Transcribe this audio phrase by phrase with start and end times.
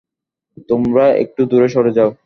[0.69, 2.11] তোমরা একটু দূরে সরে যাও।